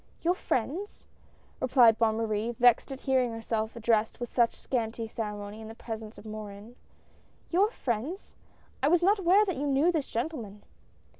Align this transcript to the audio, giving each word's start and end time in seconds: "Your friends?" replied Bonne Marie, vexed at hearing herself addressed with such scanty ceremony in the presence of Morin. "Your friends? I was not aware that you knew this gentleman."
"Your 0.23 0.33
friends?" 0.33 1.05
replied 1.59 1.99
Bonne 1.99 2.15
Marie, 2.17 2.53
vexed 2.53 2.91
at 2.91 3.01
hearing 3.01 3.33
herself 3.33 3.75
addressed 3.75 4.19
with 4.19 4.29
such 4.33 4.55
scanty 4.55 5.07
ceremony 5.07 5.61
in 5.61 5.67
the 5.67 5.75
presence 5.75 6.17
of 6.17 6.25
Morin. 6.25 6.75
"Your 7.51 7.69
friends? 7.69 8.33
I 8.81 8.87
was 8.87 9.03
not 9.03 9.19
aware 9.19 9.45
that 9.45 9.57
you 9.57 9.67
knew 9.67 9.91
this 9.91 10.09
gentleman." 10.09 10.63